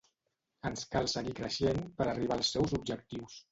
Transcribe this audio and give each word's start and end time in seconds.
Ens 0.69 0.87
cal 0.95 1.09
seguir 1.13 1.35
creixent 1.41 1.83
per 2.01 2.09
arribar 2.09 2.41
als 2.41 2.53
seus 2.57 2.77
objectius. 2.83 3.41